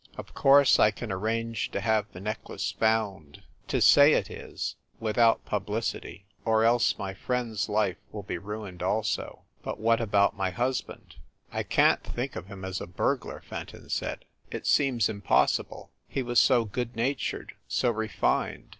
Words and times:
Of 0.17 0.33
course, 0.33 0.79
I 0.79 0.89
can 0.89 1.11
arrange 1.11 1.69
to 1.73 1.79
have 1.79 2.11
the 2.11 2.19
necklace 2.19 2.71
found, 2.71 3.43
to 3.67 3.79
say 3.79 4.13
it 4.13 4.31
is, 4.31 4.75
without 4.99 5.45
pub 5.45 5.67
licity, 5.67 6.23
or 6.43 6.63
else 6.65 6.97
my 6.97 7.13
friend 7.13 7.53
s 7.53 7.69
life 7.69 7.97
will 8.11 8.23
be 8.23 8.39
ruined 8.39 8.81
also. 8.81 9.43
But 9.61 9.79
what 9.79 10.01
about 10.01 10.35
my 10.35 10.49
husband?" 10.49 11.17
"I 11.51 11.61
can 11.61 11.99
t 11.99 12.09
think 12.13 12.35
of 12.35 12.47
him 12.47 12.65
as 12.65 12.81
a 12.81 12.87
burglar," 12.87 13.43
Fenton 13.47 13.89
said. 13.89 14.25
"It 14.49 14.65
seems 14.65 15.07
impossible. 15.07 15.91
He 16.07 16.23
was 16.23 16.39
so 16.39 16.65
good 16.65 16.95
natured, 16.95 17.53
so 17.67 17.91
refined. 17.91 18.69